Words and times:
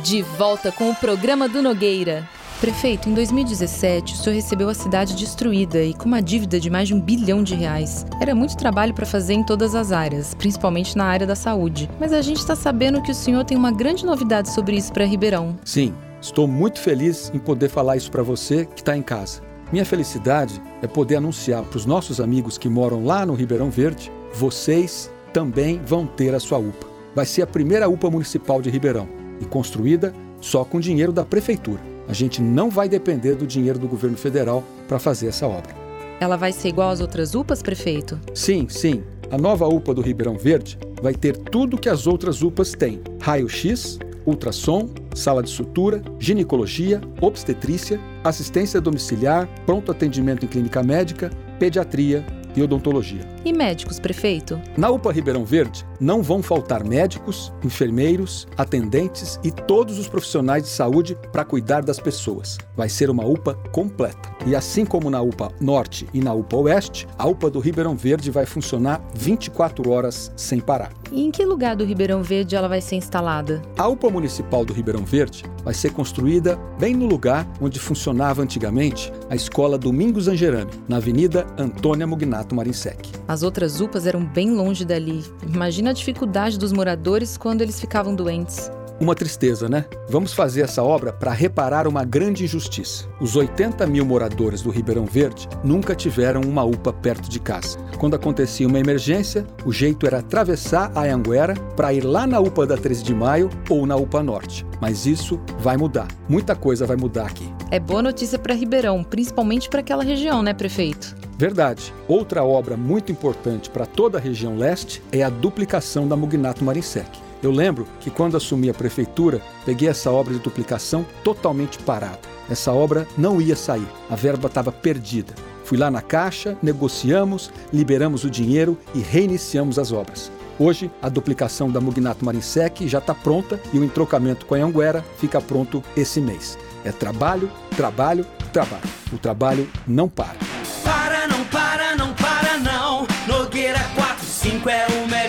De 0.00 0.22
volta 0.22 0.72
com 0.72 0.88
o 0.88 0.94
programa 0.94 1.46
do 1.46 1.60
Nogueira. 1.60 2.26
Prefeito, 2.62 3.10
em 3.10 3.14
2017, 3.14 4.14
o 4.14 4.16
senhor 4.16 4.34
recebeu 4.34 4.70
a 4.70 4.74
cidade 4.74 5.14
destruída 5.14 5.82
e 5.82 5.92
com 5.92 6.06
uma 6.06 6.22
dívida 6.22 6.58
de 6.58 6.70
mais 6.70 6.88
de 6.88 6.94
um 6.94 7.00
bilhão 7.00 7.42
de 7.42 7.54
reais. 7.54 8.06
Era 8.18 8.34
muito 8.34 8.56
trabalho 8.56 8.94
para 8.94 9.04
fazer 9.04 9.34
em 9.34 9.44
todas 9.44 9.74
as 9.74 9.92
áreas, 9.92 10.32
principalmente 10.32 10.96
na 10.96 11.04
área 11.04 11.26
da 11.26 11.34
saúde. 11.34 11.90
Mas 12.00 12.14
a 12.14 12.22
gente 12.22 12.38
está 12.38 12.56
sabendo 12.56 13.02
que 13.02 13.10
o 13.10 13.14
senhor 13.14 13.44
tem 13.44 13.54
uma 13.54 13.70
grande 13.70 14.06
novidade 14.06 14.48
sobre 14.48 14.76
isso 14.76 14.90
para 14.94 15.04
Ribeirão. 15.04 15.58
Sim, 15.62 15.94
estou 16.22 16.48
muito 16.48 16.80
feliz 16.80 17.30
em 17.34 17.38
poder 17.38 17.68
falar 17.68 17.98
isso 17.98 18.10
para 18.10 18.22
você 18.22 18.64
que 18.64 18.80
está 18.80 18.96
em 18.96 19.02
casa. 19.02 19.42
Minha 19.70 19.84
felicidade 19.84 20.62
é 20.80 20.86
poder 20.86 21.16
anunciar 21.16 21.64
para 21.64 21.76
os 21.76 21.84
nossos 21.84 22.18
amigos 22.18 22.56
que 22.56 22.68
moram 22.68 23.04
lá 23.04 23.26
no 23.26 23.34
Ribeirão 23.34 23.68
Verde, 23.68 24.10
vocês 24.32 25.12
também 25.34 25.82
vão 25.84 26.06
ter 26.06 26.34
a 26.34 26.40
sua 26.40 26.56
UPA. 26.56 26.86
Vai 27.14 27.26
ser 27.26 27.42
a 27.42 27.46
primeira 27.46 27.90
UPA 27.90 28.10
municipal 28.10 28.62
de 28.62 28.70
Ribeirão 28.70 29.21
e 29.42 29.44
construída 29.44 30.14
só 30.40 30.64
com 30.64 30.80
dinheiro 30.80 31.12
da 31.12 31.24
prefeitura. 31.24 31.80
A 32.08 32.12
gente 32.12 32.40
não 32.40 32.70
vai 32.70 32.88
depender 32.88 33.34
do 33.34 33.46
dinheiro 33.46 33.78
do 33.78 33.88
governo 33.88 34.16
federal 34.16 34.64
para 34.88 34.98
fazer 34.98 35.26
essa 35.28 35.46
obra. 35.46 35.74
Ela 36.20 36.36
vai 36.36 36.52
ser 36.52 36.68
igual 36.68 36.90
às 36.90 37.00
outras 37.00 37.34
UPAs, 37.34 37.62
prefeito? 37.62 38.18
Sim, 38.32 38.66
sim. 38.68 39.02
A 39.30 39.36
nova 39.36 39.66
UPA 39.66 39.94
do 39.94 40.02
Ribeirão 40.02 40.36
Verde 40.36 40.78
vai 41.02 41.14
ter 41.14 41.36
tudo 41.36 41.78
que 41.78 41.88
as 41.88 42.06
outras 42.06 42.42
UPAs 42.42 42.72
têm: 42.72 43.00
raio-x, 43.20 43.98
ultrassom, 44.24 44.88
sala 45.14 45.42
de 45.42 45.50
sutura, 45.50 46.02
ginecologia, 46.18 47.00
obstetrícia, 47.20 48.00
assistência 48.22 48.80
domiciliar, 48.80 49.48
pronto 49.66 49.90
atendimento 49.90 50.44
em 50.44 50.48
clínica 50.48 50.82
médica, 50.82 51.30
pediatria 51.58 52.24
e 52.56 52.62
odontologia. 52.62 53.20
E 53.44 53.52
médicos, 53.52 53.98
prefeito? 53.98 54.60
Na 54.76 54.90
UPA 54.90 55.12
Ribeirão 55.12 55.44
Verde, 55.44 55.84
não 56.00 56.22
vão 56.22 56.42
faltar 56.42 56.84
médicos, 56.84 57.52
enfermeiros, 57.64 58.46
atendentes 58.56 59.38
e 59.42 59.50
todos 59.50 59.98
os 59.98 60.08
profissionais 60.08 60.62
de 60.64 60.68
saúde 60.68 61.16
para 61.32 61.44
cuidar 61.44 61.82
das 61.82 61.98
pessoas. 61.98 62.58
Vai 62.76 62.88
ser 62.88 63.10
uma 63.10 63.24
UPA 63.24 63.54
completa. 63.72 64.34
E 64.46 64.54
assim 64.54 64.84
como 64.84 65.10
na 65.10 65.20
UPA 65.20 65.52
Norte 65.60 66.08
e 66.12 66.20
na 66.20 66.32
UPA 66.34 66.56
Oeste, 66.56 67.06
a 67.18 67.26
UPA 67.26 67.50
do 67.50 67.60
Ribeirão 67.60 67.96
Verde 67.96 68.30
vai 68.30 68.46
funcionar 68.46 69.00
24 69.14 69.90
horas 69.90 70.32
sem 70.36 70.60
parar. 70.60 71.01
E 71.12 71.22
em 71.22 71.30
que 71.30 71.44
lugar 71.44 71.76
do 71.76 71.84
Ribeirão 71.84 72.22
Verde 72.22 72.56
ela 72.56 72.68
vai 72.68 72.80
ser 72.80 72.96
instalada? 72.96 73.60
A 73.76 73.86
UPA 73.86 74.08
Municipal 74.08 74.64
do 74.64 74.72
Ribeirão 74.72 75.04
Verde 75.04 75.44
vai 75.62 75.74
ser 75.74 75.92
construída 75.92 76.56
bem 76.80 76.94
no 76.94 77.04
lugar 77.04 77.46
onde 77.60 77.78
funcionava 77.78 78.40
antigamente 78.40 79.12
a 79.28 79.34
Escola 79.34 79.76
Domingos 79.76 80.26
Angerame, 80.26 80.70
na 80.88 80.96
Avenida 80.96 81.46
Antônia 81.58 82.06
Mugnato 82.06 82.54
Marinsec. 82.54 83.10
As 83.28 83.42
outras 83.42 83.78
UPAs 83.78 84.06
eram 84.06 84.24
bem 84.24 84.52
longe 84.52 84.86
dali. 84.86 85.22
Imagina 85.46 85.90
a 85.90 85.92
dificuldade 85.92 86.58
dos 86.58 86.72
moradores 86.72 87.36
quando 87.36 87.60
eles 87.60 87.78
ficavam 87.78 88.14
doentes. 88.14 88.70
Uma 89.02 89.16
tristeza, 89.16 89.68
né? 89.68 89.84
Vamos 90.08 90.32
fazer 90.32 90.60
essa 90.60 90.80
obra 90.80 91.12
para 91.12 91.32
reparar 91.32 91.88
uma 91.88 92.04
grande 92.04 92.44
injustiça. 92.44 93.08
Os 93.20 93.34
80 93.34 93.84
mil 93.84 94.06
moradores 94.06 94.62
do 94.62 94.70
Ribeirão 94.70 95.06
Verde 95.06 95.48
nunca 95.64 95.92
tiveram 95.92 96.40
uma 96.42 96.62
UPA 96.62 96.92
perto 96.92 97.28
de 97.28 97.40
casa. 97.40 97.80
Quando 97.98 98.14
acontecia 98.14 98.64
uma 98.64 98.78
emergência, 98.78 99.44
o 99.66 99.72
jeito 99.72 100.06
era 100.06 100.20
atravessar 100.20 100.92
a 100.94 101.02
Anguera 101.02 101.54
para 101.74 101.92
ir 101.92 102.02
lá 102.02 102.28
na 102.28 102.38
UPA 102.38 102.64
da 102.64 102.76
13 102.76 103.02
de 103.02 103.12
Maio 103.12 103.50
ou 103.68 103.84
na 103.86 103.96
UPA 103.96 104.22
Norte. 104.22 104.64
Mas 104.80 105.04
isso 105.04 105.40
vai 105.58 105.76
mudar. 105.76 106.06
Muita 106.28 106.54
coisa 106.54 106.86
vai 106.86 106.96
mudar 106.96 107.26
aqui. 107.26 107.52
É 107.72 107.80
boa 107.80 108.02
notícia 108.02 108.38
para 108.38 108.54
Ribeirão, 108.54 109.02
principalmente 109.02 109.68
para 109.68 109.80
aquela 109.80 110.04
região, 110.04 110.44
né, 110.44 110.54
prefeito? 110.54 111.16
Verdade. 111.36 111.92
Outra 112.06 112.44
obra 112.44 112.76
muito 112.76 113.10
importante 113.10 113.68
para 113.68 113.84
toda 113.84 114.18
a 114.18 114.20
região 114.20 114.56
leste 114.56 115.02
é 115.10 115.24
a 115.24 115.28
duplicação 115.28 116.06
da 116.06 116.14
Mugnato 116.14 116.64
Marinsec. 116.64 117.31
Eu 117.42 117.50
lembro 117.50 117.88
que 117.98 118.08
quando 118.08 118.36
assumi 118.36 118.70
a 118.70 118.74
prefeitura, 118.74 119.42
peguei 119.64 119.88
essa 119.88 120.12
obra 120.12 120.32
de 120.32 120.38
duplicação 120.38 121.04
totalmente 121.24 121.76
parada. 121.80 122.20
Essa 122.48 122.72
obra 122.72 123.06
não 123.18 123.40
ia 123.40 123.56
sair, 123.56 123.86
a 124.08 124.14
verba 124.14 124.46
estava 124.46 124.70
perdida. 124.70 125.34
Fui 125.64 125.76
lá 125.76 125.90
na 125.90 126.00
Caixa, 126.00 126.56
negociamos, 126.62 127.50
liberamos 127.72 128.22
o 128.22 128.30
dinheiro 128.30 128.78
e 128.94 129.00
reiniciamos 129.00 129.76
as 129.78 129.90
obras. 129.90 130.30
Hoje, 130.56 130.88
a 131.00 131.08
duplicação 131.08 131.68
da 131.68 131.80
Mugnato 131.80 132.24
Marinsec 132.24 132.86
já 132.86 132.98
está 132.98 133.14
pronta 133.14 133.58
e 133.72 133.78
o 133.78 133.84
entrocamento 133.84 134.46
com 134.46 134.54
a 134.54 134.58
Anguera 134.58 135.04
fica 135.18 135.40
pronto 135.40 135.82
esse 135.96 136.20
mês. 136.20 136.56
É 136.84 136.92
trabalho, 136.92 137.50
trabalho, 137.76 138.24
trabalho. 138.52 138.82
O 139.12 139.18
trabalho 139.18 139.68
não 139.86 140.08
para. 140.08 140.36
Para, 140.84 141.26
não 141.26 141.44
para, 141.46 141.96
não 141.96 142.14
para 142.14 142.58
não. 142.58 143.06
Nogueira 143.26 143.80
45 143.94 144.68
é 144.68 144.86
o 144.86 145.08
melhor 145.08 145.21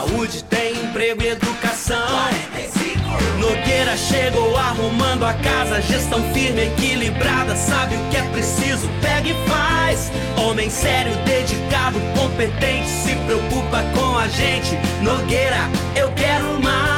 saúde, 0.00 0.42
tem 0.44 0.72
emprego 0.84 1.22
e 1.22 1.28
educação. 1.28 1.98
Nogueira 3.38 3.96
chegou 3.96 4.56
arrumando 4.56 5.24
a 5.24 5.34
casa, 5.34 5.80
gestão 5.82 6.22
firme, 6.32 6.62
equilibrada, 6.62 7.54
sabe 7.56 7.96
o 7.96 8.10
que 8.10 8.16
é 8.16 8.22
preciso, 8.30 8.88
pega 9.02 9.28
e 9.28 9.48
faz. 9.48 10.10
Homem 10.36 10.70
sério, 10.70 11.12
dedicado, 11.24 11.98
competente, 12.18 12.88
se 12.88 13.14
preocupa 13.26 13.82
com 13.94 14.16
a 14.16 14.28
gente. 14.28 14.78
Nogueira, 15.02 15.68
eu 15.96 16.10
quero 16.12 16.60
mais. 16.62 16.89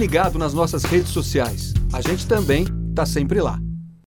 Ligado 0.00 0.38
nas 0.38 0.54
nossas 0.54 0.82
redes 0.82 1.10
sociais. 1.10 1.74
A 1.92 2.00
gente 2.00 2.26
também 2.26 2.64
está 2.90 3.04
sempre 3.04 3.38
lá. 3.42 3.60